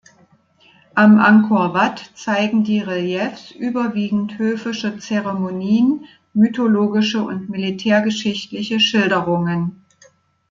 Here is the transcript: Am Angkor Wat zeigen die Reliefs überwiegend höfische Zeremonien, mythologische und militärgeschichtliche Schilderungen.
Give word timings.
Am 0.95 1.19
Angkor 1.19 1.75
Wat 1.75 2.09
zeigen 2.15 2.63
die 2.63 2.79
Reliefs 2.79 3.51
überwiegend 3.51 4.39
höfische 4.39 4.97
Zeremonien, 4.97 6.05
mythologische 6.33 7.21
und 7.23 7.51
militärgeschichtliche 7.51 8.79
Schilderungen. 8.79 9.85